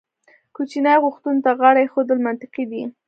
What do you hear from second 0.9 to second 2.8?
غوښتنو ته غاړه ایښودل منطقي